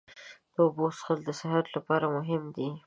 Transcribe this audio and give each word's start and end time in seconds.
د 0.53 0.55
اوبو 0.65 0.85
څښل 0.97 1.19
د 1.25 1.29
صحت 1.39 1.65
لپاره 1.75 2.05
مهم 2.15 2.43
دي. 2.55 2.69